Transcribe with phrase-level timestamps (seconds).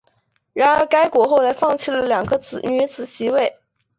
[0.53, 3.59] 然而该国后来放弃了两个女子席位。